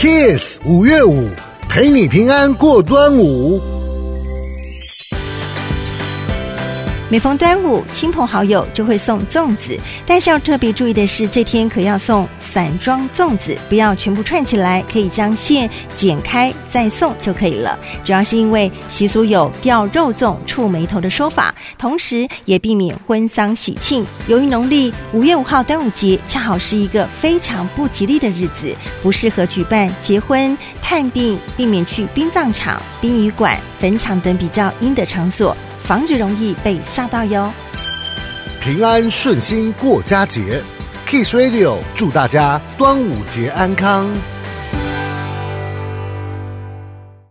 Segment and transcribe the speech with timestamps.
[0.00, 1.28] Kiss 五月五，
[1.68, 3.60] 陪你平安过端午。
[7.10, 9.76] 每逢端午，亲朋好友就会送粽子，
[10.06, 17.76] 但是要特别注意的是，这天可要送散装粽子，不要全部串起来，可以将馅剪开再送就可以了。
[18.04, 24.06] 主要是因为习俗有掉肉粽、触霉头的说法，同时也避免婚丧喜庆。
[24.28, 28.72] 由于农历五月五号端午节恰好是一个非常不吉利的日子，
[29.02, 35.56] 不适合举办结婚、探病，避免去殡葬场、殡仪馆、坟场等比较阴的场所。
[35.84, 37.52] 防止容易被吓到哟。
[38.60, 40.62] 平安顺心过佳节
[41.06, 44.06] ，Kiss Radio 祝大家端午节安康。